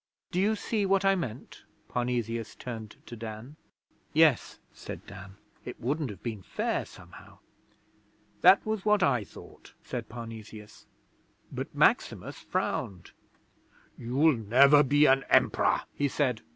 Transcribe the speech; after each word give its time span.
Do 0.31 0.39
you 0.41 0.55
see 0.55 0.83
what 0.87 1.05
I 1.05 1.13
meant?' 1.13 1.61
Parnesius 1.87 2.55
turned 2.57 2.95
to 3.05 3.15
Dan. 3.15 3.55
'Yes,' 4.13 4.57
said 4.73 5.05
Dan. 5.05 5.35
'It 5.63 5.79
wouldn't 5.79 6.09
have 6.09 6.23
been 6.23 6.41
fair, 6.41 6.85
somehow.' 6.85 7.37
'That 8.41 8.65
was 8.65 8.83
what 8.83 9.03
I 9.03 9.23
thought,' 9.23 9.73
said 9.83 10.09
Parnesius. 10.09 10.87
'But 11.51 11.75
Maximus 11.75 12.39
frowned. 12.39 13.11
"You'll 13.95 14.35
never 14.37 14.81
be 14.81 15.05
an 15.05 15.23
Emperor," 15.29 15.81
he 15.93 16.07
said. 16.07 16.41